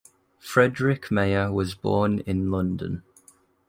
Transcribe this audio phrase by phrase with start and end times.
[0.39, 3.03] Frederick Meyer was born in London.